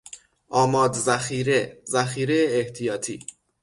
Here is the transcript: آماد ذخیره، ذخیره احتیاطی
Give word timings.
آماد 0.49 0.93
ذخیره، 0.93 1.81
ذخیره 1.91 2.45
احتیاطی 2.49 3.19